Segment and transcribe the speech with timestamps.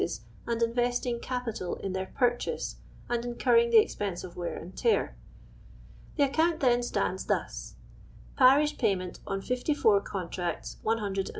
[0.03, 5.15] s, and investing capital in their purchase and incurring the ex|»ense of wear and tear.
[6.15, 7.75] The ac count t'len stands thus:—
[8.35, 11.19] Parish payment on 54 contracts, 150/.
[11.19, 11.29] each